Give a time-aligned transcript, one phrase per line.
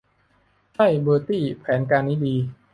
[0.73, 2.35] ใช่ เบอร์ตี้ แผนการนี้ดี